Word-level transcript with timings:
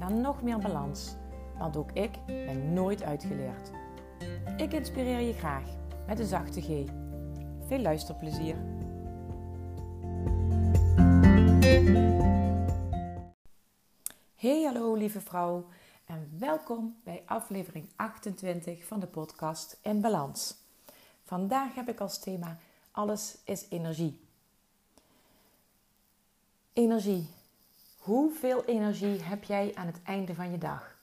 naar 0.00 0.12
nog 0.12 0.42
meer 0.42 0.58
balans. 0.58 1.14
Want 1.58 1.76
ook 1.76 1.92
ik 1.92 2.10
ben 2.26 2.72
nooit 2.72 3.02
uitgeleerd. 3.02 3.70
Ik 4.56 4.72
inspireer 4.72 5.20
je 5.20 5.32
graag 5.32 5.64
met 6.06 6.18
een 6.18 6.26
zachte 6.26 6.60
G. 6.60 6.66
Veel 7.66 7.78
luisterplezier. 7.78 8.56
Hey 14.36 14.62
hallo 14.64 14.94
lieve 14.94 15.20
vrouw 15.20 15.66
en 16.04 16.30
welkom 16.38 16.96
bij 17.04 17.22
aflevering 17.26 17.88
28 17.96 18.84
van 18.84 19.00
de 19.00 19.06
podcast 19.06 19.78
In 19.82 20.00
Balans. 20.00 20.56
Vandaag 21.24 21.74
heb 21.74 21.88
ik 21.88 22.00
als 22.00 22.18
thema 22.18 22.58
alles 22.90 23.38
is 23.44 23.66
energie. 23.68 24.20
Energie. 26.72 27.39
Hoeveel 28.00 28.64
energie 28.64 29.22
heb 29.22 29.44
jij 29.44 29.72
aan 29.74 29.86
het 29.86 30.02
einde 30.02 30.34
van 30.34 30.50
je 30.50 30.58
dag? 30.58 30.96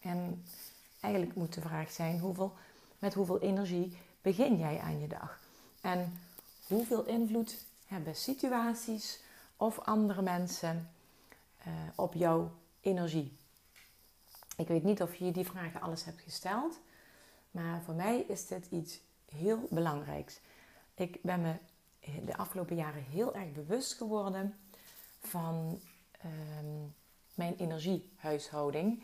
En 0.00 0.44
eigenlijk 1.00 1.34
moet 1.34 1.54
de 1.54 1.60
vraag 1.60 1.90
zijn: 1.90 2.18
hoeveel, 2.18 2.52
met 2.98 3.14
hoeveel 3.14 3.40
energie 3.40 3.98
begin 4.22 4.58
jij 4.58 4.78
aan 4.78 5.00
je 5.00 5.06
dag? 5.06 5.40
En 5.80 6.20
hoeveel 6.66 7.04
invloed 7.04 7.66
hebben 7.86 8.16
situaties 8.16 9.20
of 9.56 9.78
andere 9.78 10.22
mensen 10.22 10.90
uh, 11.66 11.72
op 11.94 12.14
jouw 12.14 12.50
energie? 12.80 13.36
Ik 14.56 14.68
weet 14.68 14.84
niet 14.84 15.02
of 15.02 15.14
je 15.14 15.32
die 15.32 15.46
vragen 15.46 15.80
alles 15.80 16.04
hebt 16.04 16.20
gesteld, 16.20 16.80
maar 17.50 17.82
voor 17.82 17.94
mij 17.94 18.20
is 18.20 18.46
dit 18.46 18.66
iets 18.70 19.00
heel 19.28 19.66
belangrijks. 19.70 20.40
Ik 20.94 21.22
ben 21.22 21.40
me 21.40 21.54
de 22.24 22.36
afgelopen 22.36 22.76
jaren 22.76 23.02
heel 23.02 23.34
erg 23.34 23.52
bewust 23.52 23.92
geworden 23.92 24.56
van 25.20 25.80
um, 26.24 26.94
mijn 27.34 27.56
energiehuishouding. 27.56 29.02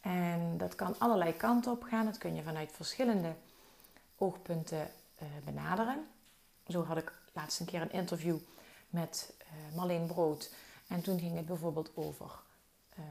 En 0.00 0.58
dat 0.58 0.74
kan 0.74 0.98
allerlei 0.98 1.36
kanten 1.36 1.72
op 1.72 1.82
gaan. 1.82 2.04
Dat 2.04 2.18
kun 2.18 2.34
je 2.34 2.42
vanuit 2.42 2.72
verschillende 2.72 3.34
oogpunten 4.16 4.90
uh, 5.22 5.28
benaderen. 5.44 6.06
Zo 6.68 6.84
had 6.84 6.96
ik 6.96 7.22
laatst 7.32 7.60
een 7.60 7.66
keer 7.66 7.80
een 7.80 7.92
interview 7.92 8.38
met 8.88 9.34
uh, 9.42 9.76
Marleen 9.76 10.06
Brood. 10.06 10.54
En 10.88 11.02
toen 11.02 11.18
ging 11.18 11.36
het 11.36 11.46
bijvoorbeeld 11.46 11.90
over 11.94 12.30
uh, 12.98 13.04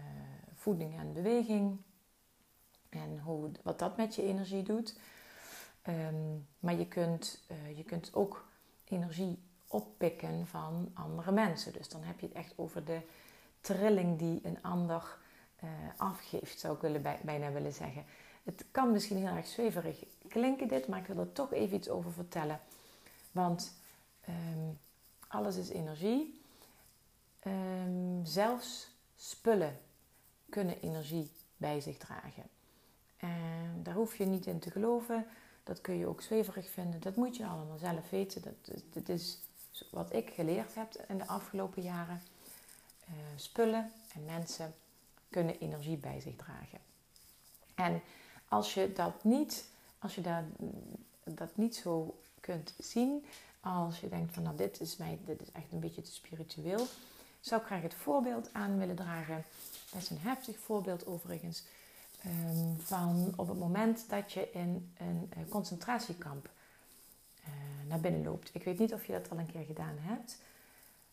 voeding 0.56 0.98
en 0.98 1.14
beweging. 1.14 1.78
En 2.90 3.20
hoe, 3.20 3.52
wat 3.64 3.80
dat 3.80 3.98
met 3.98 4.16
je 4.16 4.24
energie 4.24 4.64
doet. 4.64 5.00
Um, 5.88 6.48
maar 6.60 6.76
je 6.76 6.88
kunt, 6.88 7.44
je 7.76 7.84
kunt 7.84 8.14
ook 8.14 8.48
energie 8.84 9.40
oppikken 9.68 10.48
van 10.48 10.92
andere 10.94 11.32
mensen. 11.32 11.74
Dus 11.74 11.90
dan 11.90 12.04
heb 12.04 12.20
je 12.20 12.28
het 12.28 12.36
echt 12.36 12.54
over 12.56 12.86
de 12.86 13.02
trilling 13.62 14.18
die 14.18 14.40
een 14.44 14.64
ander 14.64 15.18
uh, 15.64 15.70
afgeeft, 15.98 16.60
zou 16.60 16.76
ik 16.76 16.82
willen, 16.82 17.02
bijna 17.24 17.52
willen 17.52 17.74
zeggen. 17.74 18.06
Het 18.44 18.66
kan 18.72 18.92
misschien 18.92 19.18
heel 19.18 19.36
erg 19.36 19.48
zweverig 19.48 20.04
klinken 20.28 20.68
dit, 20.68 20.88
maar 20.88 21.00
ik 21.00 21.08
wil 21.08 21.18
er 21.18 21.32
toch 21.32 21.54
even 21.54 21.78
iets 21.78 21.90
over 21.90 22.12
vertellen. 22.12 22.60
Want 23.32 23.74
um, 24.30 24.80
alles 25.28 25.56
is 25.56 25.70
energie. 25.70 26.42
Um, 27.44 28.26
zelfs 28.26 28.88
spullen 29.16 29.80
kunnen 30.50 30.82
energie 30.82 31.32
bij 31.58 31.82
zich 31.82 31.98
dragen. 31.98 32.44
En 33.18 33.80
daar 33.84 33.94
hoef 33.94 34.16
je 34.16 34.26
niet 34.26 34.46
in 34.46 34.60
te 34.60 34.72
geloven. 34.72 35.26
Dat 35.64 35.82
kun 35.82 35.98
je 35.98 36.08
ook 36.08 36.22
zweverig 36.22 36.70
vinden. 36.70 37.00
Dat 37.00 37.16
moet 37.16 37.38
je 37.38 37.46
allemaal 37.46 37.78
zelf 37.78 38.10
weten. 38.10 38.42
Dat, 38.42 38.82
dat 38.94 39.10
is 39.10 39.40
wat 39.92 40.14
ik 40.14 40.30
geleerd 40.30 40.76
heb 40.76 41.06
in 41.08 41.18
de 41.18 41.28
afgelopen 41.28 41.82
jaren. 41.82 42.22
Uh, 43.10 43.16
spullen 43.36 43.92
en 44.14 44.26
mensen 44.26 44.74
kunnen 45.30 45.60
energie 45.60 45.98
bij 45.98 46.20
zich 46.20 46.36
dragen. 46.36 46.80
En 47.76 48.02
als 48.48 48.74
je 48.74 48.94
dat 48.94 49.24
niet, 49.24 49.66
als 50.00 50.16
je 50.16 50.22
dat, 50.22 50.44
dat 51.24 51.58
niet 51.58 51.76
zo 51.76 52.20
kunt 52.40 52.74
zien, 52.78 53.26
als 53.60 54.00
je 54.00 54.10
denkt 54.10 54.34
van 54.34 54.44
nou 54.44 54.58
dit 54.58 54.80
is, 54.80 54.98
mij, 54.98 55.20
dit 55.26 55.42
is 55.42 55.52
echt 55.52 55.72
een 55.72 55.80
beetje 55.80 56.02
te 56.02 56.12
spiritueel, 56.12 56.88
zou 57.40 57.62
ik 57.62 57.68
graag 57.68 57.82
het 57.82 57.94
voorbeeld 57.94 58.54
aan 58.54 58.78
willen 58.78 58.96
dragen. 58.96 59.44
Dat 59.92 60.02
is 60.02 60.10
een 60.10 60.20
heftig 60.20 60.58
voorbeeld 60.58 61.06
overigens. 61.06 61.64
Um, 62.26 62.80
van 62.80 63.34
op 63.36 63.48
het 63.48 63.60
moment 63.60 64.10
dat 64.10 64.32
je 64.32 64.52
in 64.52 64.94
een 64.98 65.32
uh, 65.38 65.50
concentratiekamp 65.50 66.50
uh, 67.40 67.48
naar 67.88 68.00
binnen 68.00 68.24
loopt. 68.24 68.50
Ik 68.54 68.64
weet 68.64 68.80
niet 68.80 68.94
of 68.94 69.06
je 69.06 69.12
dat 69.12 69.30
al 69.30 69.38
een 69.38 69.52
keer 69.52 69.64
gedaan 69.64 69.96
hebt. 70.00 70.38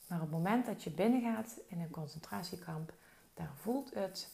Maar 0.06 0.18
op 0.18 0.24
het 0.24 0.36
moment 0.36 0.66
dat 0.66 0.82
je 0.82 0.90
binnengaat 0.90 1.58
in 1.66 1.80
een 1.80 1.90
concentratiekamp, 1.90 2.92
daar 3.34 3.52
voelt 3.54 3.94
het 3.94 4.28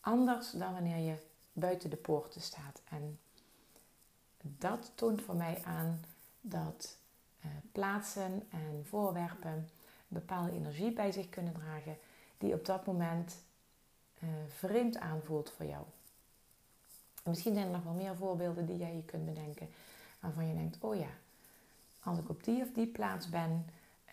anders 0.00 0.50
dan 0.50 0.72
wanneer 0.72 0.98
je 0.98 1.16
buiten 1.52 1.90
de 1.90 1.96
poorten 1.96 2.40
staat. 2.40 2.82
En 2.88 3.18
dat 4.40 4.92
toont 4.94 5.22
voor 5.22 5.36
mij 5.36 5.62
aan 5.64 6.00
dat 6.40 6.96
uh, 7.44 7.50
plaatsen 7.72 8.46
en 8.50 8.84
voorwerpen 8.88 9.52
een 9.52 9.68
bepaalde 10.08 10.52
energie 10.52 10.92
bij 10.92 11.12
zich 11.12 11.28
kunnen 11.28 11.52
dragen, 11.52 11.98
die 12.38 12.54
op 12.54 12.64
dat 12.64 12.86
moment 12.86 13.36
uh, 14.22 14.28
vreemd 14.48 14.98
aanvoelt 14.98 15.50
voor 15.50 15.66
jou. 15.66 15.84
En 17.22 17.30
misschien 17.30 17.54
zijn 17.54 17.66
er 17.66 17.72
nog 17.72 17.82
wel 17.82 17.92
meer 17.92 18.16
voorbeelden 18.16 18.66
die 18.66 18.76
jij 18.76 18.94
je 18.94 19.04
kunt 19.04 19.24
bedenken, 19.24 19.68
waarvan 20.20 20.46
je 20.48 20.54
denkt: 20.54 20.76
oh 20.80 20.96
ja, 20.96 21.10
als 22.02 22.18
ik 22.18 22.28
op 22.28 22.44
die 22.44 22.62
of 22.62 22.72
die 22.72 22.86
plaats 22.86 23.28
ben, 23.28 23.66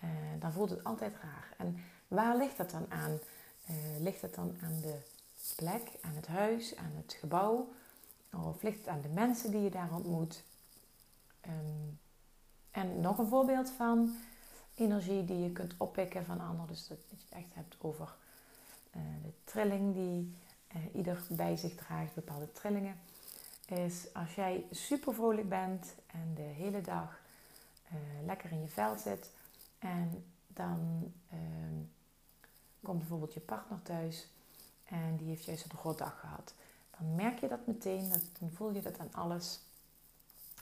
uh, 0.04 0.10
dan 0.40 0.52
voelt 0.52 0.70
het 0.70 0.84
altijd 0.84 1.14
raar. 1.22 1.54
En 1.58 1.78
waar 2.08 2.38
ligt 2.38 2.58
dat 2.58 2.70
dan 2.72 2.86
aan? 2.92 3.20
Uh, 3.70 3.76
ligt 4.00 4.22
het 4.22 4.36
dan 4.36 4.58
aan 4.64 4.80
de 4.82 4.98
plek, 5.56 5.92
aan 6.02 6.16
het 6.16 6.28
huis, 6.28 6.76
aan 6.76 6.92
het 6.96 7.14
gebouw? 7.14 7.74
Of 8.32 8.62
ligt 8.62 8.78
het 8.78 8.88
aan 8.88 9.02
de 9.02 9.10
mensen 9.10 9.52
die 9.52 9.62
je 9.62 9.70
daar 9.70 9.94
ontmoet? 9.94 10.44
Um, 11.48 12.00
en 12.72 13.02
nog 13.02 13.18
een 13.18 13.28
voorbeeld 13.28 13.70
van 13.70 14.16
energie 14.76 15.26
die 15.26 15.40
je 15.40 15.52
kunt 15.52 15.74
oppikken 15.78 16.26
van 16.26 16.40
anderen. 16.40 16.68
Dus 16.68 16.88
dat 16.88 16.98
je 17.10 17.16
het 17.16 17.44
echt 17.44 17.54
hebt 17.54 17.76
over 17.82 18.16
uh, 18.96 19.02
de 19.24 19.32
trilling 19.44 19.94
die 19.94 20.36
ieder 20.94 21.22
bij 21.30 21.56
zich 21.56 21.76
draagt, 21.76 22.14
bepaalde 22.14 22.52
trillingen. 22.52 23.00
Is 23.66 24.14
als 24.14 24.36
jij 24.36 24.66
super 24.72 25.14
vrolijk 25.14 25.50
bent 25.50 25.96
en 26.08 26.34
de 26.36 26.42
hele 26.42 26.82
dag 26.82 27.20
lekker 28.26 28.52
in 28.52 28.62
je 28.62 28.68
vel 28.68 28.98
zit 28.98 29.30
en 29.84 30.26
dan 30.48 31.12
uh, 31.34 31.40
komt 32.82 32.98
bijvoorbeeld 33.00 33.34
je 33.34 33.40
partner 33.40 33.82
thuis 33.82 34.28
en 34.84 35.16
die 35.16 35.28
heeft 35.28 35.46
juist 35.46 35.64
een 35.64 35.80
rotdag 35.84 36.20
gehad. 36.20 36.54
Dan 36.98 37.16
merk 37.16 37.40
je 37.40 37.48
dat 37.48 37.68
meteen, 37.68 38.10
dat, 38.10 38.22
dan 38.40 38.52
voel 38.52 38.72
je 38.72 38.82
dat 38.82 39.00
aan 39.00 39.14
alles. 39.14 39.60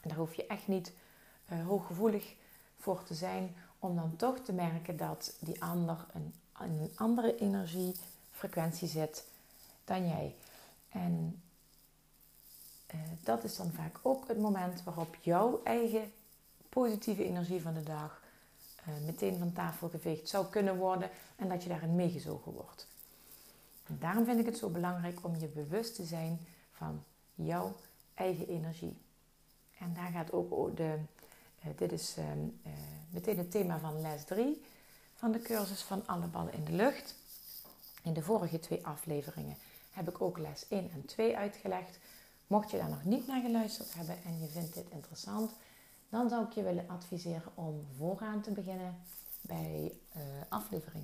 En 0.02 0.10
daar 0.10 0.18
hoef 0.18 0.34
je 0.34 0.48
echt 0.48 0.68
niet 0.68 0.94
uh, 1.52 1.66
hooggevoelig 1.66 2.36
voor 2.78 3.04
te 3.04 3.14
zijn 3.14 3.56
om 3.80 3.96
dan 3.96 4.16
toch 4.16 4.40
te 4.40 4.54
merken 4.54 4.98
dat 4.98 5.34
die 5.40 5.64
ander 5.64 6.06
een, 6.14 6.34
een 6.60 6.92
andere 6.96 7.38
energiefrequentie 7.38 8.88
zit 8.88 9.28
dan 9.84 10.08
jij. 10.08 10.36
En 10.90 11.42
uh, 12.94 13.00
dat 13.24 13.44
is 13.44 13.56
dan 13.56 13.72
vaak 13.72 14.00
ook 14.02 14.28
het 14.28 14.40
moment 14.40 14.84
waarop 14.84 15.16
jouw 15.22 15.62
eigen 15.64 16.14
positieve 16.70 17.26
energie 17.26 17.62
van 17.62 17.74
de 17.74 17.84
dag 17.84 18.21
meteen 19.06 19.38
van 19.38 19.54
tafel 19.54 19.90
geveegd 19.90 20.30
zou 20.30 20.46
kunnen 20.46 20.78
worden 20.78 21.10
en 21.36 21.50
dat 21.50 21.64
je 21.64 21.70
daarin 21.70 21.96
meegezogen 21.96 22.52
wordt. 22.52 22.88
Daarom 23.88 24.26
vind 24.26 24.40
ik 24.40 24.46
het 24.46 24.58
zo 24.58 24.70
belangrijk 24.70 25.20
om 25.24 25.36
je 25.36 25.48
bewust 25.48 25.96
te 25.96 26.06
zijn 26.06 26.40
van 26.72 27.04
jouw 27.36 27.76
eigen 28.14 28.48
energie. 28.48 28.98
En 29.80 29.94
daar 29.94 30.12
gaat 30.12 30.32
ook 30.32 30.78
de, 30.78 30.98
uh, 31.66 31.72
dit 31.76 31.92
is 31.92 32.16
uh, 32.18 32.26
meteen 33.10 33.38
het 33.38 33.52
thema 33.52 33.80
van 33.80 34.02
les 34.02 34.24
3 34.24 34.62
van 35.16 35.32
de 35.32 35.42
cursus 35.42 35.82
van 35.82 36.08
alle 36.08 36.28
ballen 36.28 36.54
in 36.54 36.64
de 36.64 36.72
lucht. 36.72 37.16
In 38.04 38.14
de 38.14 38.22
vorige 38.22 38.60
twee 38.60 38.86
afleveringen 38.86 39.58
heb 39.92 40.10
ik 40.10 40.22
ook 40.22 40.38
les 40.38 40.68
1 40.68 40.92
en 40.92 41.06
2 41.06 41.38
uitgelegd. 41.38 42.00
Mocht 42.48 42.72
je 42.72 42.78
daar 42.78 42.90
nog 42.90 43.04
niet 43.04 43.28
naar 43.28 43.42
geluisterd 43.42 43.94
hebben 43.94 44.18
en 44.26 44.40
je 44.40 44.48
vindt 44.48 44.74
dit 44.74 44.90
interessant, 44.90 45.52
dan 46.12 46.30
zou 46.30 46.46
ik 46.46 46.52
je 46.52 46.64
willen 46.64 46.90
adviseren 46.90 47.52
om 47.54 47.86
vooraan 47.98 48.42
te 48.42 48.52
beginnen 48.52 48.96
bij 49.42 49.94
uh, 50.16 50.22
aflevering 50.50 51.04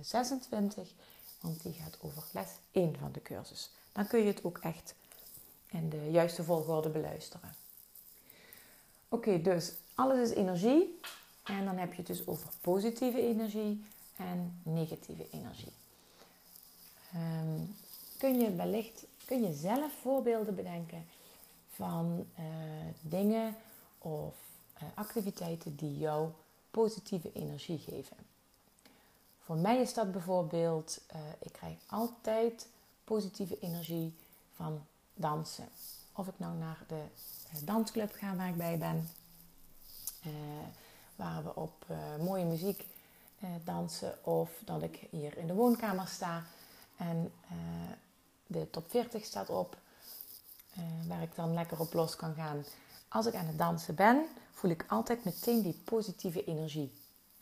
26. 0.00 0.92
Want 1.40 1.62
die 1.62 1.72
gaat 1.72 1.98
over 2.00 2.22
les 2.32 2.48
1 2.70 2.98
van 2.98 3.12
de 3.12 3.22
cursus. 3.22 3.70
Dan 3.92 4.06
kun 4.06 4.20
je 4.20 4.26
het 4.26 4.44
ook 4.44 4.58
echt 4.58 4.94
in 5.70 5.88
de 5.88 6.10
juiste 6.10 6.44
volgorde 6.44 6.88
beluisteren. 6.88 7.54
Oké, 9.08 9.42
dus 9.42 9.72
alles 9.94 10.30
is 10.30 10.36
energie. 10.36 11.00
En 11.42 11.64
dan 11.64 11.76
heb 11.76 11.90
je 11.90 11.96
het 11.96 12.06
dus 12.06 12.26
over 12.26 12.48
positieve 12.60 13.22
energie 13.22 13.84
en 14.16 14.60
negatieve 14.62 15.26
energie. 15.30 15.72
Ehm, 17.12 17.60
kun 18.18 18.40
je 18.40 18.54
wellicht 18.54 19.04
kun 19.24 19.42
je 19.42 19.52
zelf 19.52 19.92
voorbeelden 20.00 20.54
bedenken 20.54 21.06
van 21.70 22.26
uh, 22.38 22.44
dingen 23.00 23.56
of 24.02 24.34
uh, 24.82 24.88
activiteiten 24.94 25.76
die 25.76 25.98
jou 25.98 26.30
positieve 26.70 27.32
energie 27.32 27.78
geven. 27.78 28.16
Voor 29.44 29.56
mij 29.56 29.80
is 29.80 29.94
dat 29.94 30.12
bijvoorbeeld, 30.12 31.00
uh, 31.14 31.20
ik 31.38 31.52
krijg 31.52 31.76
altijd 31.86 32.68
positieve 33.04 33.58
energie 33.60 34.14
van 34.54 34.86
dansen. 35.14 35.68
Of 36.12 36.26
ik 36.26 36.38
nou 36.38 36.56
naar 36.56 36.84
de 36.88 37.02
dansclub 37.64 38.12
ga 38.12 38.36
waar 38.36 38.48
ik 38.48 38.56
bij 38.56 38.78
ben, 38.78 39.08
waar 41.16 41.44
we 41.44 41.54
op 41.54 41.86
mooie 42.20 42.44
muziek 42.44 42.86
dansen, 43.64 44.24
of 44.24 44.50
dat 44.64 44.82
ik 44.82 45.06
hier 45.10 45.36
in 45.38 45.46
de 45.46 45.54
woonkamer 45.54 46.06
sta 46.06 46.44
en 46.96 47.32
de 48.46 48.70
top 48.70 48.90
40 48.90 49.24
staat 49.24 49.48
op, 49.50 49.76
waar 51.06 51.22
ik 51.22 51.34
dan 51.34 51.54
lekker 51.54 51.80
op 51.80 51.92
los 51.92 52.16
kan 52.16 52.34
gaan 52.34 52.64
als 53.12 53.26
ik 53.26 53.34
aan 53.34 53.46
het 53.46 53.58
dansen 53.58 53.94
ben, 53.94 54.26
voel 54.52 54.70
ik 54.70 54.84
altijd 54.88 55.24
meteen 55.24 55.62
die 55.62 55.80
positieve 55.84 56.44
energie 56.44 56.92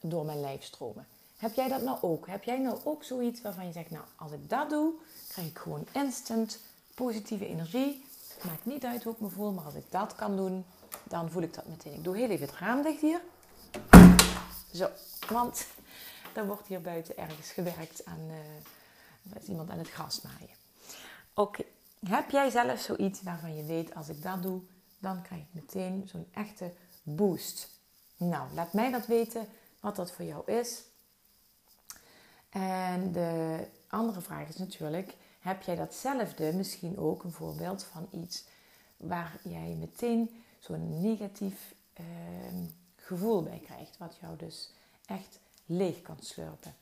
door 0.01 0.25
mijn 0.25 0.41
lijf 0.41 0.63
stromen. 0.63 1.07
Heb 1.37 1.55
jij 1.55 1.69
dat 1.69 1.83
nou 1.83 1.99
ook? 2.01 2.27
Heb 2.27 2.45
jij 2.45 2.59
nou 2.59 2.79
ook 2.85 3.05
zoiets 3.05 3.41
waarvan 3.41 3.67
je 3.67 3.73
zegt, 3.73 3.91
nou, 3.91 4.05
als 4.17 4.33
ik 4.33 4.49
dat 4.49 4.71
doe, 4.71 4.93
krijg 5.29 5.49
ik 5.49 5.59
gewoon 5.59 5.87
instant 5.93 6.59
positieve 6.95 7.47
energie. 7.47 8.05
Maakt 8.47 8.65
niet 8.65 8.85
uit 8.85 9.03
hoe 9.03 9.13
ik 9.13 9.21
me 9.21 9.29
voel, 9.29 9.53
maar 9.53 9.65
als 9.65 9.75
ik 9.75 9.85
dat 9.91 10.15
kan 10.15 10.37
doen, 10.37 10.65
dan 11.05 11.31
voel 11.31 11.43
ik 11.43 11.55
dat 11.55 11.67
meteen. 11.67 11.93
Ik 11.95 12.05
doe 12.05 12.17
heel 12.17 12.29
even 12.29 12.47
het 12.47 12.57
raam 12.57 12.83
dicht 12.83 13.01
hier. 13.01 13.21
Zo, 14.75 14.89
want 15.29 15.67
er 16.33 16.47
wordt 16.47 16.67
hier 16.67 16.81
buiten 16.81 17.17
ergens 17.17 17.51
gewerkt 17.51 18.05
aan, 18.05 18.31
uh, 18.31 19.49
iemand 19.49 19.71
aan 19.71 19.79
het 19.79 19.91
gras 19.91 20.21
maaien. 20.21 20.57
Oké, 21.35 21.65
heb 22.07 22.31
jij 22.31 22.51
zelf 22.51 22.81
zoiets 22.81 23.23
waarvan 23.23 23.57
je 23.57 23.65
weet, 23.65 23.95
als 23.95 24.09
ik 24.09 24.23
dat 24.23 24.43
doe, 24.43 24.61
dan 25.01 25.23
krijg 25.23 25.43
je 25.43 25.61
meteen 25.61 26.09
zo'n 26.09 26.27
echte 26.33 26.73
boost. 27.03 27.69
Nou, 28.17 28.55
laat 28.55 28.73
mij 28.73 28.91
dat 28.91 29.07
weten 29.07 29.47
wat 29.81 29.97
dat 29.97 30.13
voor 30.13 30.25
jou 30.25 30.53
is. 30.53 30.83
En 32.51 33.13
de 33.13 33.65
andere 33.89 34.21
vraag 34.21 34.49
is 34.49 34.57
natuurlijk: 34.57 35.15
heb 35.41 35.63
jij 35.63 35.77
datzelfde 35.77 36.53
misschien 36.53 36.99
ook 36.99 37.25
een 37.25 37.33
voorbeeld 37.33 37.85
van 37.85 38.09
iets 38.11 38.45
waar 38.97 39.41
jij 39.43 39.77
meteen 39.79 40.43
zo'n 40.59 41.01
negatief 41.01 41.75
ehm, 41.93 42.65
gevoel 42.97 43.43
bij 43.43 43.61
krijgt, 43.65 43.99
wat 43.99 44.19
jou 44.21 44.37
dus 44.37 44.71
echt 45.07 45.39
leeg 45.67 46.03
kan 46.03 46.17
slurpen? 46.21 46.75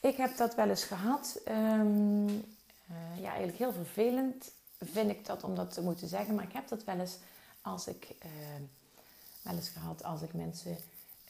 Ik 0.00 0.16
heb 0.16 0.36
dat 0.36 0.54
wel 0.54 0.68
eens 0.68 0.84
gehad. 0.84 1.40
Ehm, 1.44 2.28
eh, 2.88 3.20
ja, 3.20 3.28
eigenlijk 3.28 3.58
heel 3.58 3.72
vervelend 3.72 4.52
vind 4.78 5.10
ik 5.10 5.26
dat 5.26 5.44
om 5.44 5.54
dat 5.54 5.72
te 5.72 5.82
moeten 5.82 6.08
zeggen. 6.08 6.34
Maar 6.34 6.44
ik 6.44 6.52
heb 6.52 6.68
dat 6.68 6.84
wel 6.84 6.98
eens 6.98 7.18
als 7.60 7.86
ik 7.86 8.16
uh, 8.24 8.30
wel 9.42 9.54
eens 9.54 9.68
gehad 9.68 10.04
als 10.04 10.22
ik 10.22 10.34
mensen 10.34 10.76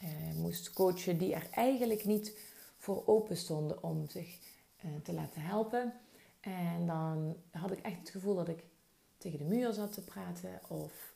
uh, 0.03 0.09
moest 0.37 0.73
coachen 0.73 1.19
die 1.19 1.35
er 1.35 1.49
eigenlijk 1.51 2.05
niet 2.05 2.39
voor 2.79 3.03
open 3.07 3.37
stonden 3.37 3.83
om 3.83 4.09
zich 4.09 4.39
uh, 4.85 4.91
te 5.03 5.13
laten 5.13 5.41
helpen. 5.41 5.93
En 6.41 6.87
dan 6.87 7.37
had 7.51 7.71
ik 7.71 7.79
echt 7.79 7.99
het 7.99 8.11
gevoel 8.11 8.35
dat 8.35 8.49
ik 8.49 8.65
tegen 9.19 9.39
de 9.39 9.45
muur 9.45 9.73
zat 9.73 9.93
te 9.93 10.05
praten 10.05 10.61
of 10.69 11.15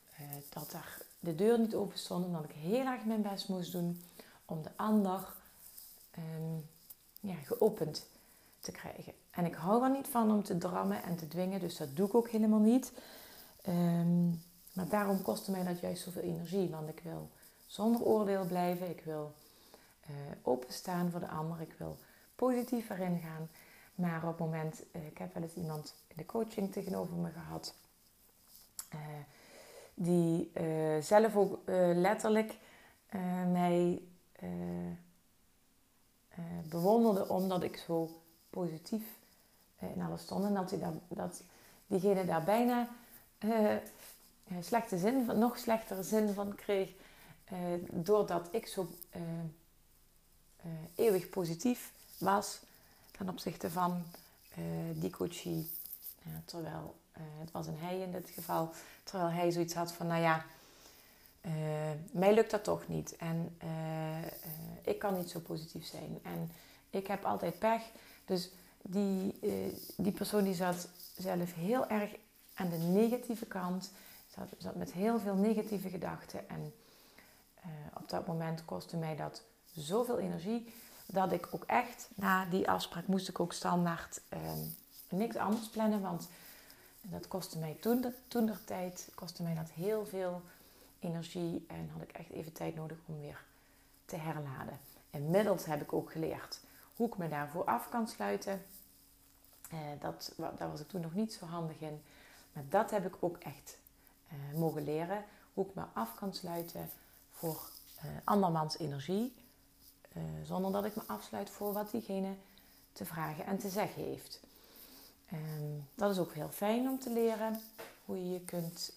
dat 0.49 0.71
daar 0.71 1.03
de 1.21 1.35
deur 1.35 1.59
niet 1.59 1.75
open 1.75 1.99
stond. 1.99 2.25
En 2.25 2.33
dat 2.33 2.45
ik 2.45 2.51
heel 2.51 2.87
erg 2.87 3.05
mijn 3.05 3.23
best 3.23 3.49
moest 3.49 3.73
doen 3.73 4.03
om 4.45 4.63
de 4.63 4.71
ander 4.77 5.35
um, 6.19 6.69
ja, 7.21 7.35
geopend 7.35 8.07
te 8.61 8.73
krijgen. 8.73 9.13
En 9.31 9.45
ik 9.45 9.55
hou 9.55 9.85
er 9.85 9.91
niet 9.91 10.09
van 10.09 10.31
om 10.31 10.43
te 10.43 10.59
drammen 10.59 11.03
en 11.03 11.17
te 11.17 11.29
dwingen, 11.29 11.61
dus 11.61 11.77
dat 11.77 11.97
doe 11.97 12.07
ik 12.07 12.15
ook 12.15 12.29
helemaal 12.29 12.59
niet. 12.59 12.93
Um, 13.69 14.43
maar 14.73 14.89
daarom 14.89 15.23
kostte 15.23 15.51
mij 15.51 15.65
dat 15.65 15.81
juist 15.81 16.03
zoveel 16.03 16.23
energie, 16.23 16.71
want 16.71 16.89
ik 16.89 17.01
wil 17.05 17.31
zonder 17.67 18.03
oordeel 18.03 18.45
blijven. 18.45 18.91
Ik 18.91 19.05
wil 19.05 19.35
uh, 20.11 20.17
openstaan 20.43 21.11
voor 21.11 21.21
de 21.21 21.29
ander. 21.29 21.61
Ik 21.61 21.75
wil 21.79 21.99
positief 22.35 22.91
erin 22.91 23.19
gaan. 23.19 23.49
Maar 23.95 24.23
op 24.23 24.29
het 24.29 24.39
moment, 24.39 24.83
uh, 24.93 25.07
ik 25.07 25.19
heb 25.19 25.35
wel 25.35 25.43
eens 25.43 25.55
iemand 25.55 25.95
in 26.07 26.17
de 26.17 26.27
coaching 26.27 26.73
tegenover 26.73 27.17
me 27.17 27.31
gehad, 27.31 27.75
uh, 28.95 29.01
die 29.95 30.51
zelf 31.01 31.37
ook 31.37 31.59
letterlijk 31.95 32.57
mij 33.53 34.03
bewonderde 36.69 37.29
omdat 37.29 37.63
ik 37.63 37.77
zo 37.77 38.20
positief 38.51 39.03
eh, 39.79 39.91
in 39.95 40.03
alles 40.03 40.23
stond. 40.23 40.45
En 40.45 40.55
dat, 40.55 40.71
hij 40.71 40.79
daar, 40.79 40.93
dat 41.09 41.43
diegene 41.87 42.25
daar 42.25 42.45
bijna 42.45 42.89
uh, 43.45 43.77
slechte 44.61 44.99
zin 44.99 45.39
nog 45.39 45.59
slechtere 45.59 46.03
zin 46.03 46.35
van 46.35 46.55
kreeg. 46.55 46.91
Doordat 47.91 48.49
ik 48.51 48.67
zo 48.67 48.89
eeuwig 50.95 51.29
positief 51.29 51.93
was 52.19 52.61
ten 53.11 53.29
opzichte 53.29 53.71
van 53.71 54.03
die 54.95 55.11
coachie. 55.11 55.71
terwijl 56.45 56.95
het 57.13 57.51
was 57.51 57.67
een 57.67 57.79
hij 57.79 58.01
in 58.01 58.13
dit 58.13 58.31
geval. 58.31 58.73
Terwijl 59.05 59.31
hij 59.31 59.51
zoiets 59.51 59.75
had 59.75 59.93
van, 59.93 60.07
nou 60.07 60.21
ja, 60.21 60.45
mij 62.11 62.35
lukt 62.35 62.51
dat 62.51 62.65
toch 62.65 62.89
niet. 62.89 63.17
En 63.17 63.57
ik 64.83 64.99
kan 64.99 65.17
niet 65.17 65.31
zo 65.31 65.41
positief 65.41 65.87
zijn. 65.87 66.19
En 66.23 66.51
ik 66.91 67.07
heb 67.07 67.25
altijd 67.25 67.59
pech. 67.59 67.83
Dus 68.31 68.51
die, 68.83 69.39
uh, 69.41 69.75
die 69.97 70.13
persoon 70.13 70.45
die 70.45 70.55
zat 70.55 70.89
zelf 71.19 71.55
heel 71.55 71.89
erg 71.89 72.11
aan 72.55 72.69
de 72.69 72.77
negatieve 72.77 73.47
kant. 73.47 73.93
Zat, 74.27 74.49
zat 74.59 74.75
met 74.75 74.93
heel 74.93 75.19
veel 75.19 75.35
negatieve 75.35 75.89
gedachten. 75.89 76.49
En 76.49 76.73
uh, 77.65 77.71
op 77.95 78.09
dat 78.09 78.27
moment 78.27 78.65
kostte 78.65 78.97
mij 78.97 79.17
dat 79.17 79.43
zoveel 79.75 80.19
energie. 80.19 80.73
Dat 81.07 81.33
ik 81.33 81.49
ook 81.51 81.65
echt 81.65 82.09
na 82.15 82.45
die 82.45 82.71
afspraak 82.71 83.07
moest 83.07 83.29
ik 83.29 83.41
ook 83.41 83.53
standaard 83.53 84.21
uh, 84.33 84.39
niks 85.09 85.37
anders 85.37 85.69
plannen. 85.69 86.01
Want 86.01 86.29
dat 87.03 87.29
kostte 87.29 87.59
mij 87.59 87.77
toen, 87.81 88.15
toen 88.29 88.47
der 88.47 88.65
tijd 88.65 89.09
kostte 89.15 89.43
mij 89.43 89.55
dat 89.55 89.71
heel 89.71 90.07
veel 90.07 90.43
energie. 90.99 91.65
En 91.69 91.91
had 91.93 92.03
ik 92.03 92.13
echt 92.13 92.31
even 92.31 92.53
tijd 92.53 92.75
nodig 92.75 92.99
om 93.07 93.21
weer 93.21 93.45
te 94.05 94.17
herladen. 94.17 94.79
Inmiddels 95.11 95.65
heb 95.65 95.81
ik 95.83 95.93
ook 95.93 96.13
geleerd 96.13 96.61
hoe 97.01 97.09
ik 97.09 97.17
me 97.17 97.29
daarvoor 97.29 97.65
af 97.65 97.89
kan 97.89 98.09
sluiten. 98.09 98.65
Uh, 99.73 99.79
dat, 100.01 100.33
daar 100.37 100.71
was 100.71 100.81
ik 100.81 100.89
toen 100.89 101.01
nog 101.01 101.15
niet 101.15 101.33
zo 101.33 101.47
handig 101.47 101.81
in. 101.81 102.03
Maar 102.53 102.65
dat 102.69 102.91
heb 102.91 103.07
ik 103.07 103.17
ook 103.21 103.37
echt 103.37 103.79
uh, 104.33 104.59
mogen 104.59 104.85
leren. 104.85 105.25
Hoe 105.55 105.67
ik 105.67 105.75
me 105.75 105.83
af 105.93 106.15
kan 106.15 106.35
sluiten 106.35 106.91
voor 107.31 107.71
uh, 108.05 108.11
andermans 108.25 108.79
energie. 108.79 109.35
zonder 110.45 110.73
dat 110.73 110.85
ik 110.85 110.97
me 110.97 111.03
afsluit 111.07 111.51
voor 111.51 111.73
wat 111.73 111.91
diegene 111.91 112.35
te 112.93 113.05
vragen 113.05 113.47
en 113.47 113.59
te 113.59 113.69
zeggen 113.69 114.03
heeft. 114.03 114.41
Um, 115.33 115.89
dat 115.95 116.11
is 116.11 116.19
ook 116.19 116.35
heel 116.35 116.51
fijn 116.51 116.89
om 116.89 116.99
te 116.99 117.13
leren. 117.13 117.61
Hoe 118.05 118.17
je 118.17 118.33
je 118.33 118.41
kunt 118.41 118.93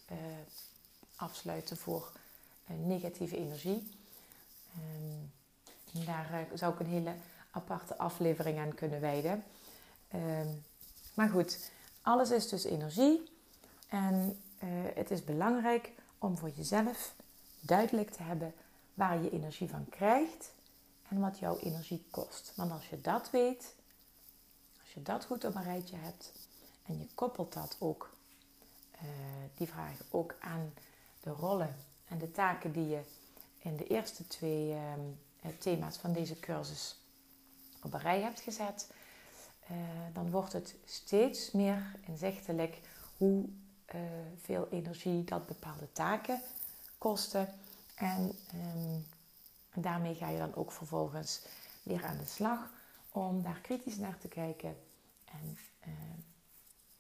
afsluiten 1.16 1.78
voor 1.78 2.12
negatieve 2.66 3.38
energie. 3.38 3.90
Um, 4.78 5.32
daar 6.06 6.48
zou 6.54 6.74
ik 6.74 6.80
een 6.80 6.86
hele 6.86 7.14
aparte 7.54 7.98
aflevering 7.98 8.60
aan 8.60 8.74
kunnen 8.74 9.02
wijden. 9.02 9.44
Ehm, 10.08 10.48
maar 11.14 11.30
goed, 11.30 11.72
alles 12.02 12.32
is 12.32 12.50
dus 12.50 12.64
energie. 12.64 13.32
En 13.88 14.42
uh, 14.64 14.70
het 14.94 15.12
is 15.12 15.24
belangrijk 15.24 15.92
om 16.18 16.38
voor 16.38 16.50
jezelf 16.50 17.16
duidelijk 17.60 18.10
te 18.10 18.24
hebben 18.24 18.54
waar 18.94 19.22
je 19.22 19.30
energie 19.30 19.70
van 19.70 19.90
krijgt 19.90 20.54
en 21.08 21.20
wat 21.20 21.40
jouw 21.40 21.58
energie 21.58 22.06
kost. 22.12 22.54
Want 22.56 22.72
als 22.72 22.90
je 22.90 23.02
dat 23.02 23.30
weet, 23.30 23.76
als 24.82 24.94
je 24.94 25.02
dat 25.02 25.26
goed 25.26 25.44
op 25.44 25.56
een 25.56 25.64
rijtje 25.64 25.96
hebt 25.96 26.32
en 26.86 27.00
je 27.00 27.08
koppelt 27.16 27.54
dat 27.54 27.76
ook, 27.80 28.16
uh, 28.94 29.00
die 29.56 29.68
vragen 29.68 30.06
ook 30.10 30.36
aan 30.40 30.74
de 31.20 31.30
rollen 31.30 31.76
en 32.08 32.18
de 32.18 32.32
taken 32.32 32.72
die 32.72 32.88
je 32.88 33.02
in 33.60 33.78
de 33.78 33.88
eerste 33.88 34.28
twee 34.28 34.70
uh, 34.70 35.52
thema's 35.60 35.98
van 35.98 36.14
deze 36.14 36.40
cursus 36.40 36.98
op 37.84 37.94
een 37.94 38.00
rij 38.00 38.22
hebt 38.22 38.40
gezet, 38.40 38.92
uh, 39.72 39.78
dan 40.14 40.32
wordt 40.32 40.54
het 40.54 40.76
steeds 40.86 41.52
meer 41.52 41.96
inzichtelijk 42.06 42.80
hoe 43.18 43.46
uh, 43.96 44.02
veel 44.42 44.68
energie 44.72 45.24
dat 45.24 45.46
bepaalde 45.46 45.92
taken 45.92 46.42
kosten. 46.98 47.48
En 47.96 48.32
um, 48.54 49.06
daarmee 49.74 50.16
ga 50.16 50.30
je 50.30 50.38
dan 50.38 50.56
ook 50.56 50.72
vervolgens 50.72 51.42
weer 51.84 52.06
aan 52.06 52.18
de 52.18 52.26
slag 52.26 52.72
om 53.12 53.42
daar 53.42 53.60
kritisch 53.62 53.98
naar 53.98 54.18
te 54.18 54.28
kijken 54.28 54.76
en 55.26 55.58
uh, 55.88 55.94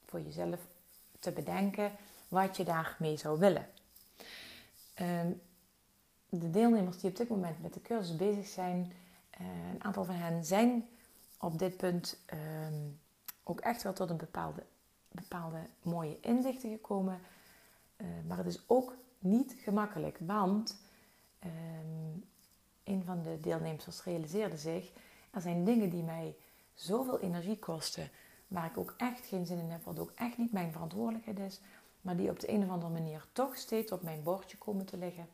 voor 0.05 0.21
jezelf 0.21 0.59
te 1.19 1.31
bedenken 1.31 1.91
wat 2.27 2.57
je 2.57 2.63
daarmee 2.63 3.17
zou 3.17 3.39
willen. 3.39 3.69
Uh, 5.01 5.21
de 6.29 6.49
deelnemers 6.49 6.99
die 6.99 7.09
op 7.09 7.15
dit 7.15 7.29
moment 7.29 7.61
met 7.61 7.73
de 7.73 7.81
cursus 7.81 8.15
bezig 8.15 8.47
zijn, 8.47 8.93
een 9.37 9.83
aantal 9.83 10.05
van 10.05 10.15
hen 10.15 10.45
zijn 10.45 10.87
op 11.39 11.59
dit 11.59 11.77
punt 11.77 12.19
ehm, 12.25 12.89
ook 13.43 13.59
echt 13.59 13.83
wel 13.83 13.93
tot 13.93 14.09
een 14.09 14.17
bepaalde, 14.17 14.63
bepaalde 15.11 15.59
mooie 15.81 16.19
inzichten 16.19 16.69
gekomen. 16.69 17.19
Uh, 17.97 18.07
maar 18.27 18.37
het 18.37 18.47
is 18.47 18.63
ook 18.67 18.95
niet 19.19 19.55
gemakkelijk, 19.57 20.17
want 20.19 20.81
um, 21.45 22.25
een 22.83 23.03
van 23.03 23.21
de 23.21 23.39
deelnemers 23.39 24.03
realiseerde 24.03 24.57
zich: 24.57 24.91
er 25.31 25.41
zijn 25.41 25.65
dingen 25.65 25.89
die 25.89 26.03
mij 26.03 26.35
zoveel 26.73 27.19
energie 27.19 27.59
kosten, 27.59 28.09
waar 28.47 28.65
ik 28.65 28.77
ook 28.77 28.93
echt 28.97 29.25
geen 29.25 29.45
zin 29.45 29.59
in 29.59 29.69
heb, 29.69 29.83
wat 29.83 29.99
ook 29.99 30.11
echt 30.15 30.37
niet 30.37 30.51
mijn 30.51 30.71
verantwoordelijkheid 30.71 31.39
is, 31.39 31.59
maar 32.01 32.15
die 32.15 32.29
op 32.29 32.39
de 32.39 32.49
een 32.49 32.63
of 32.63 32.69
andere 32.69 32.91
manier 32.91 33.25
toch 33.31 33.57
steeds 33.57 33.91
op 33.91 34.01
mijn 34.01 34.23
bordje 34.23 34.57
komen 34.57 34.85
te 34.85 34.97
liggen, 34.97 35.27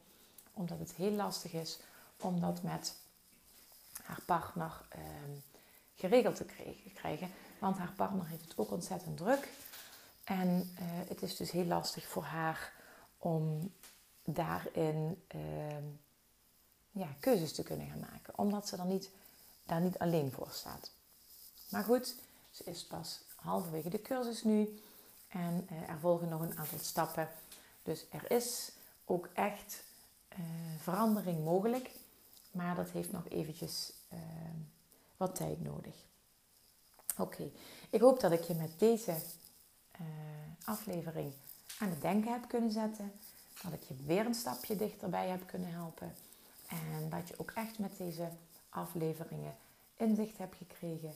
omdat 0.53 0.79
het 0.79 0.93
heel 0.93 1.11
lastig 1.11 1.53
is 1.53 1.79
om 2.21 2.39
dat 2.39 2.63
met 2.63 2.95
haar 4.09 4.21
partner 4.25 4.81
uh, 4.95 5.01
geregeld 5.95 6.35
te 6.35 6.45
krijgen. 6.93 7.31
Want 7.59 7.77
haar 7.77 7.93
partner 7.95 8.27
heeft 8.27 8.43
het 8.43 8.57
ook 8.57 8.71
ontzettend 8.71 9.17
druk. 9.17 9.49
En 10.23 10.47
uh, 10.49 10.85
het 11.07 11.21
is 11.21 11.35
dus 11.35 11.51
heel 11.51 11.65
lastig 11.65 12.07
voor 12.07 12.23
haar 12.23 12.73
om 13.17 13.73
daarin 14.23 15.23
uh, 15.35 15.41
ja, 16.91 17.07
keuzes 17.19 17.53
te 17.53 17.63
kunnen 17.63 17.87
gaan 17.87 18.07
maken. 18.11 18.37
Omdat 18.37 18.67
ze 18.67 18.75
dan 18.75 18.87
niet, 18.87 19.09
daar 19.65 19.81
niet 19.81 19.99
alleen 19.99 20.31
voor 20.31 20.49
staat. 20.51 20.91
Maar 21.69 21.83
goed, 21.83 22.15
ze 22.49 22.63
is 22.63 22.85
pas 22.85 23.21
halverwege 23.35 23.89
de 23.89 24.01
cursus 24.01 24.43
nu. 24.43 24.81
En 25.27 25.67
uh, 25.71 25.89
er 25.89 25.99
volgen 25.99 26.29
nog 26.29 26.41
een 26.41 26.57
aantal 26.57 26.79
stappen. 26.79 27.29
Dus 27.83 28.05
er 28.11 28.31
is 28.31 28.71
ook 29.05 29.29
echt 29.33 29.83
uh, 30.31 30.39
verandering 30.79 31.43
mogelijk. 31.43 31.91
Maar 32.51 32.75
dat 32.75 32.89
heeft 32.89 33.11
nog 33.11 33.29
eventjes 33.29 33.91
uh, 34.13 34.19
wat 35.17 35.35
tijd 35.35 35.63
nodig. 35.63 35.95
Oké, 37.17 37.51
ik 37.89 38.01
hoop 38.01 38.19
dat 38.19 38.31
ik 38.31 38.41
je 38.41 38.53
met 38.53 38.79
deze 38.79 39.15
aflevering 40.63 41.33
aan 41.79 41.89
het 41.89 42.01
denken 42.01 42.31
heb 42.31 42.47
kunnen 42.47 42.71
zetten. 42.71 43.11
Dat 43.63 43.73
ik 43.73 43.83
je 43.83 43.95
weer 44.05 44.25
een 44.25 44.33
stapje 44.33 44.75
dichterbij 44.75 45.27
heb 45.27 45.47
kunnen 45.47 45.71
helpen. 45.71 46.15
En 46.67 47.09
dat 47.09 47.27
je 47.27 47.39
ook 47.39 47.51
echt 47.51 47.79
met 47.79 47.97
deze 47.97 48.29
afleveringen 48.69 49.55
inzicht 49.95 50.37
hebt 50.37 50.55
gekregen. 50.55 51.15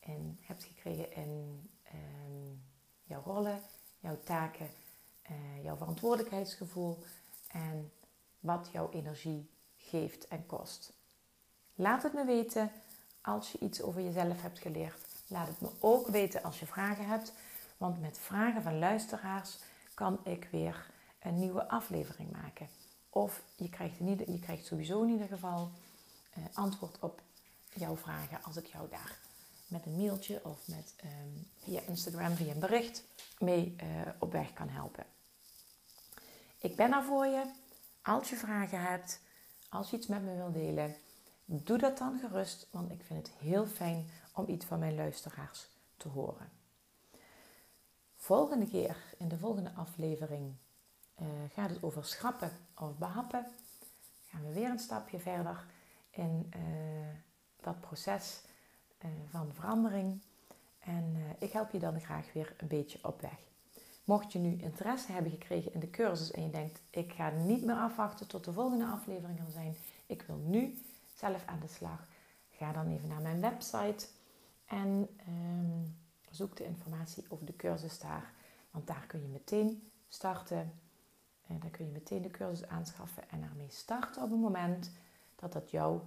En 0.00 0.38
hebt 0.40 0.64
gekregen 0.64 1.12
in 1.12 1.62
um, 1.94 2.62
jouw 3.04 3.22
rollen, 3.22 3.60
jouw 4.00 4.18
taken, 4.24 4.70
uh, 5.30 5.64
jouw 5.64 5.76
verantwoordelijkheidsgevoel 5.76 6.98
en 7.48 7.92
wat 8.40 8.68
jouw 8.72 8.90
energie 8.90 9.50
geeft 9.76 10.28
en 10.28 10.46
kost. 10.46 10.92
Laat 11.82 12.02
het 12.02 12.12
me 12.12 12.24
weten 12.24 12.70
als 13.22 13.52
je 13.52 13.58
iets 13.58 13.82
over 13.82 14.02
jezelf 14.02 14.42
hebt 14.42 14.58
geleerd. 14.58 15.06
Laat 15.26 15.48
het 15.48 15.60
me 15.60 15.68
ook 15.80 16.06
weten 16.06 16.42
als 16.42 16.60
je 16.60 16.66
vragen 16.66 17.06
hebt. 17.06 17.32
Want 17.76 18.00
met 18.00 18.18
vragen 18.18 18.62
van 18.62 18.78
luisteraars 18.78 19.58
kan 19.94 20.20
ik 20.24 20.48
weer 20.50 20.90
een 21.22 21.38
nieuwe 21.38 21.68
aflevering 21.68 22.30
maken. 22.30 22.68
Of 23.10 23.42
je 23.56 23.68
krijgt, 23.68 23.98
je 23.98 24.38
krijgt 24.40 24.66
sowieso 24.66 25.02
in 25.02 25.10
ieder 25.10 25.26
geval 25.26 25.70
uh, 26.38 26.44
antwoord 26.52 26.98
op 27.00 27.20
jouw 27.74 27.96
vragen 27.96 28.42
als 28.42 28.56
ik 28.56 28.66
jou 28.66 28.88
daar 28.88 29.18
met 29.66 29.86
een 29.86 29.96
mailtje 29.96 30.40
of 30.44 30.68
met, 30.68 30.94
um, 31.04 31.48
via 31.58 31.80
Instagram, 31.80 32.34
via 32.34 32.52
een 32.52 32.60
bericht 32.60 33.04
mee 33.38 33.76
uh, 33.82 33.86
op 34.18 34.32
weg 34.32 34.52
kan 34.52 34.68
helpen. 34.68 35.04
Ik 36.58 36.76
ben 36.76 36.92
er 36.92 37.04
voor 37.04 37.26
je. 37.26 37.44
Als 38.02 38.30
je 38.30 38.36
vragen 38.36 38.80
hebt, 38.80 39.20
als 39.68 39.90
je 39.90 39.96
iets 39.96 40.06
met 40.06 40.22
me 40.22 40.36
wilt 40.36 40.54
delen, 40.54 40.96
doe 41.44 41.78
dat 41.78 41.98
dan 41.98 42.18
gerust, 42.18 42.68
want 42.70 42.90
ik 42.90 43.02
vind 43.02 43.26
het 43.26 43.36
heel 43.36 43.66
fijn 43.66 44.06
om 44.34 44.48
iets 44.48 44.64
van 44.64 44.78
mijn 44.78 44.94
luisteraars 44.94 45.68
te 45.96 46.08
horen. 46.08 46.50
Volgende 48.16 48.68
keer 48.68 48.96
in 49.18 49.28
de 49.28 49.38
volgende 49.38 49.72
aflevering 49.72 50.54
uh, 51.20 51.26
gaat 51.52 51.70
het 51.70 51.82
over 51.82 52.04
schrappen 52.04 52.50
of 52.76 52.98
behappen. 52.98 53.46
Gaan 54.26 54.46
we 54.46 54.52
weer 54.52 54.70
een 54.70 54.78
stapje 54.78 55.18
verder 55.18 55.66
in 56.10 56.52
uh, 56.56 56.62
dat 57.60 57.80
proces 57.80 58.40
uh, 59.04 59.10
van 59.30 59.54
verandering. 59.54 60.20
En 60.78 61.16
ik 61.38 61.52
help 61.52 61.70
je 61.70 61.78
dan 61.78 62.00
graag 62.00 62.32
weer 62.32 62.54
een 62.58 62.68
beetje 62.68 62.98
op 63.02 63.20
weg. 63.20 63.38
Mocht 64.04 64.32
je 64.32 64.38
nu 64.38 64.56
interesse 64.60 65.12
hebben 65.12 65.30
gekregen 65.30 65.74
in 65.74 65.80
de 65.80 65.90
cursus 65.90 66.30
en 66.30 66.42
je 66.42 66.50
denkt, 66.50 66.82
ik 66.90 67.12
ga 67.12 67.30
niet 67.30 67.64
meer 67.64 67.76
afwachten 67.76 68.28
tot 68.28 68.44
de 68.44 68.52
volgende 68.52 68.86
aflevering 68.86 69.38
er 69.38 69.50
zijn. 69.50 69.76
Ik 70.06 70.22
wil 70.22 70.36
nu 70.36 70.82
zelf 71.22 71.46
aan 71.46 71.60
de 71.60 71.68
slag. 71.68 72.06
Ga 72.50 72.72
dan 72.72 72.86
even 72.86 73.08
naar 73.08 73.20
mijn 73.20 73.40
website 73.40 74.06
en 74.66 75.08
um, 75.28 75.98
zoek 76.30 76.56
de 76.56 76.64
informatie 76.64 77.24
over 77.28 77.46
de 77.46 77.56
cursus 77.56 77.98
daar. 77.98 78.32
Want 78.70 78.86
daar 78.86 79.04
kun 79.06 79.22
je 79.22 79.28
meteen 79.28 79.90
starten 80.08 80.72
en 81.46 81.58
dan 81.60 81.70
kun 81.70 81.84
je 81.84 81.90
meteen 81.90 82.22
de 82.22 82.30
cursus 82.30 82.68
aanschaffen 82.68 83.30
en 83.30 83.42
ermee 83.42 83.70
starten 83.70 84.22
op 84.22 84.30
het 84.30 84.40
moment 84.40 84.90
dat 85.36 85.52
dat 85.52 85.70
jou 85.70 86.00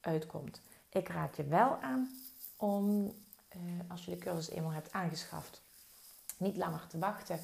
uitkomt. 0.00 0.60
Ik 0.88 1.08
raad 1.08 1.36
je 1.36 1.44
wel 1.44 1.80
aan 1.80 2.10
om, 2.56 3.14
eh, 3.48 3.60
als 3.88 4.04
je 4.04 4.10
de 4.10 4.18
cursus 4.18 4.50
eenmaal 4.50 4.72
hebt 4.72 4.92
aangeschaft, 4.92 5.62
niet 6.36 6.56
langer 6.56 6.86
te 6.86 6.98
wachten 6.98 7.38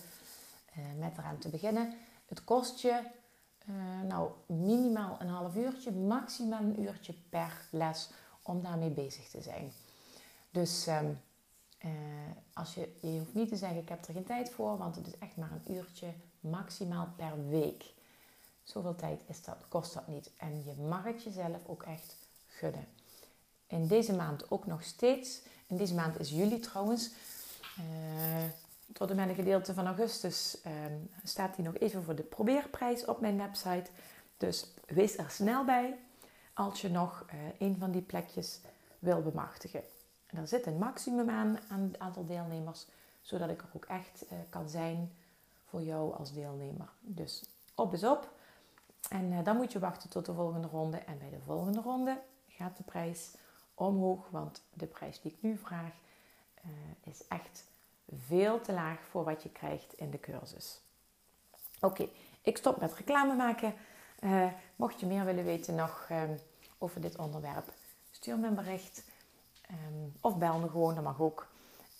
uh, 0.78 0.84
met 0.98 1.18
eraan 1.18 1.38
te 1.38 1.48
beginnen. 1.48 1.94
Het 2.26 2.44
kost 2.44 2.80
je 2.80 3.02
uh, 3.68 4.08
nou, 4.08 4.30
minimaal 4.46 5.16
een 5.20 5.28
half 5.28 5.56
uurtje, 5.56 5.92
maximaal 5.92 6.60
een 6.60 6.80
uurtje 6.82 7.14
per 7.28 7.66
les 7.70 8.10
om 8.42 8.62
daarmee 8.62 8.90
bezig 8.90 9.28
te 9.28 9.42
zijn. 9.42 9.72
Dus 10.50 10.86
um, 10.86 11.20
uh, 11.84 11.90
als 12.52 12.74
je, 12.74 12.96
je 13.00 13.18
hoeft 13.18 13.34
niet 13.34 13.48
te 13.48 13.56
zeggen 13.56 13.78
ik 13.78 13.88
heb 13.88 14.06
er 14.06 14.12
geen 14.12 14.24
tijd 14.24 14.50
voor, 14.50 14.78
want 14.78 14.96
het 14.96 15.06
is 15.06 15.18
echt 15.18 15.36
maar 15.36 15.50
een 15.52 15.74
uurtje 15.74 16.14
maximaal 16.40 17.08
per 17.16 17.48
week. 17.48 17.94
Zoveel 18.62 18.94
tijd 18.94 19.22
is 19.26 19.42
dat, 19.42 19.56
kost 19.68 19.94
dat 19.94 20.08
niet. 20.08 20.30
En 20.36 20.64
je 20.64 20.74
mag 20.88 21.04
het 21.04 21.22
jezelf 21.22 21.66
ook 21.66 21.82
echt 21.82 22.16
gunnen. 22.46 22.86
In 23.66 23.86
deze 23.86 24.14
maand 24.14 24.50
ook 24.50 24.66
nog 24.66 24.82
steeds. 24.82 25.42
In 25.66 25.76
deze 25.76 25.94
maand 25.94 26.18
is 26.18 26.30
juli 26.30 26.58
trouwens. 26.58 27.10
Uh, 27.78 28.44
tot 28.92 29.10
en 29.10 29.16
met 29.16 29.28
een 29.28 29.34
gedeelte 29.34 29.74
van 29.74 29.86
augustus 29.86 30.58
uh, 30.66 30.72
staat 31.22 31.56
die 31.56 31.64
nog 31.64 31.76
even 31.76 32.02
voor 32.02 32.14
de 32.14 32.22
probeerprijs 32.22 33.04
op 33.04 33.20
mijn 33.20 33.36
website. 33.36 33.90
Dus 34.36 34.74
wees 34.86 35.18
er 35.18 35.30
snel 35.30 35.64
bij 35.64 35.98
als 36.54 36.80
je 36.80 36.88
nog 36.88 37.26
uh, 37.34 37.40
een 37.58 37.76
van 37.78 37.90
die 37.90 38.02
plekjes 38.02 38.60
wil 38.98 39.22
bemachtigen. 39.22 39.82
En 40.26 40.38
er 40.38 40.48
zit 40.48 40.66
een 40.66 40.78
maximum 40.78 41.30
aan, 41.30 41.58
aan 41.68 41.80
het 41.80 41.98
aantal 41.98 42.26
deelnemers, 42.26 42.86
zodat 43.20 43.50
ik 43.50 43.62
er 43.62 43.68
ook 43.72 43.84
echt 43.84 44.24
uh, 44.24 44.38
kan 44.48 44.68
zijn 44.68 45.12
voor 45.64 45.82
jou 45.82 46.14
als 46.14 46.32
deelnemer. 46.32 46.88
Dus 47.00 47.44
op 47.74 47.92
is 47.92 48.04
op. 48.04 48.30
En 49.08 49.32
uh, 49.32 49.44
dan 49.44 49.56
moet 49.56 49.72
je 49.72 49.78
wachten 49.78 50.10
tot 50.10 50.26
de 50.26 50.34
volgende 50.34 50.68
ronde. 50.68 50.96
En 50.96 51.18
bij 51.18 51.30
de 51.30 51.40
volgende 51.44 51.80
ronde 51.80 52.22
gaat 52.48 52.76
de 52.76 52.82
prijs 52.82 53.34
omhoog, 53.74 54.28
want 54.30 54.62
de 54.74 54.86
prijs 54.86 55.20
die 55.20 55.32
ik 55.32 55.42
nu 55.42 55.56
vraag 55.56 55.92
is 57.04 57.26
echt 57.28 57.64
veel 58.12 58.60
te 58.60 58.72
laag 58.72 59.00
voor 59.10 59.24
wat 59.24 59.42
je 59.42 59.50
krijgt 59.50 59.92
in 59.92 60.10
de 60.10 60.20
cursus. 60.20 60.80
Oké, 61.80 62.08
ik 62.42 62.56
stop 62.56 62.80
met 62.80 62.94
reclame 62.94 63.34
maken. 63.34 63.74
Uh, 64.20 64.52
mocht 64.76 65.00
je 65.00 65.06
meer 65.06 65.24
willen 65.24 65.44
weten 65.44 65.74
nog 65.74 66.08
um, 66.10 66.38
over 66.78 67.00
dit 67.00 67.18
onderwerp, 67.18 67.72
stuur 68.10 68.38
me 68.38 68.46
een 68.46 68.54
bericht. 68.54 69.04
Um, 69.70 70.12
of 70.20 70.38
bel 70.38 70.58
me 70.58 70.68
gewoon, 70.68 70.94
dat 70.94 71.04
mag 71.04 71.20
ook. 71.20 71.46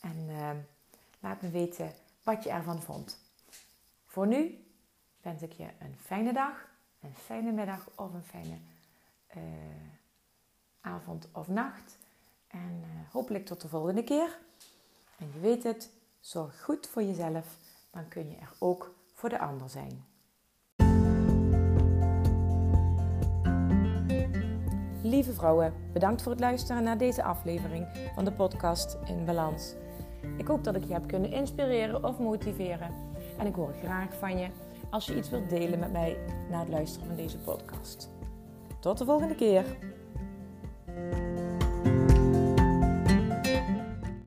En 0.01 0.29
uh, 0.29 0.51
laat 1.21 1.43
me 1.43 1.51
weten 1.51 1.93
wat 2.23 2.45
je 2.45 2.51
ervan 2.51 2.83
vond. 2.83 3.19
Voor 4.07 4.27
nu 4.27 4.67
wens 5.23 5.43
ik 5.43 5.53
je 5.53 5.69
een 5.79 5.97
fijne 5.99 6.33
dag, 6.33 6.69
een 7.01 7.15
fijne 7.15 7.53
middag 7.53 7.89
of 7.95 8.13
een 8.13 8.25
fijne 8.25 8.59
uh, 9.37 9.43
avond 10.81 11.29
of 11.33 11.49
nacht. 11.49 11.97
En 12.47 12.83
uh, 12.83 13.13
hopelijk 13.13 13.47
tot 13.47 13.61
de 13.61 13.69
volgende 13.69 14.05
keer. 14.05 14.39
En 15.19 15.31
je 15.33 15.41
weet 15.41 15.63
het, 15.63 15.91
zorg 16.27 16.63
goed 16.63 16.87
voor 16.87 17.03
jezelf, 17.03 17.59
dan 17.91 18.09
kun 18.09 18.31
je 18.31 18.37
er 18.37 18.53
ook 18.59 18.95
voor 19.13 19.29
de 19.29 19.39
ander 19.39 19.69
zijn. 19.69 20.05
Lieve 25.03 25.33
vrouwen, 25.33 25.75
bedankt 25.93 26.23
voor 26.23 26.33
het 26.33 26.41
luisteren 26.41 26.83
naar 26.83 26.99
deze 26.99 27.23
aflevering 27.23 28.11
van 28.15 28.25
de 28.25 28.33
podcast 28.33 28.97
In 29.05 29.25
Balans. 29.25 29.75
Ik 30.37 30.47
hoop 30.47 30.65
dat 30.65 30.77
ik 30.77 30.85
je 30.85 30.93
heb 30.93 31.07
kunnen 31.07 31.33
inspireren 31.33 32.05
of 32.05 32.19
motiveren. 32.19 32.91
En 33.39 33.47
ik 33.47 33.55
hoor 33.55 33.75
graag 33.83 34.15
van 34.15 34.39
je 34.39 34.49
als 34.91 35.07
je 35.07 35.17
iets 35.17 35.31
wilt 35.31 35.51
delen 35.51 35.79
met 35.79 35.93
mij 35.93 36.19
na 36.51 36.59
het 36.59 36.69
luisteren 36.69 37.07
van 37.07 37.17
deze 37.17 37.39
podcast. 37.39 38.11
Tot 38.81 38.99
de 38.99 39.05
volgende 39.05 39.35
keer. 39.35 39.65